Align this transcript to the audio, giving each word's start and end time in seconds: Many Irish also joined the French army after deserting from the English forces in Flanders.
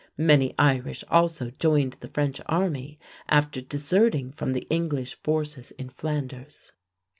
Many 0.17 0.55
Irish 0.57 1.03
also 1.11 1.51
joined 1.51 1.93
the 1.99 2.07
French 2.07 2.41
army 2.47 2.97
after 3.29 3.61
deserting 3.61 4.31
from 4.31 4.53
the 4.53 4.65
English 4.67 5.13
forces 5.21 5.69
in 5.77 5.89
Flanders. 5.89 6.71